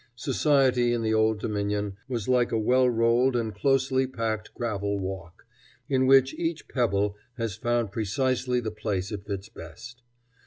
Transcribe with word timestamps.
Society 0.15 0.93
in 0.93 1.03
the 1.03 1.13
Old 1.13 1.39
Dominion 1.39 1.95
was 2.07 2.27
like 2.27 2.51
a 2.51 2.57
well 2.57 2.89
rolled 2.89 3.35
and 3.35 3.53
closely 3.53 4.07
packed 4.07 4.51
gravel 4.55 4.97
walk, 4.97 5.45
in 5.87 6.07
which 6.07 6.33
each 6.39 6.67
pebble 6.67 7.15
has 7.37 7.53
found 7.55 7.91
precisely 7.91 8.59
the 8.59 8.71
place 8.71 9.11
it 9.11 9.23
fits 9.27 9.47
best. 9.47 10.01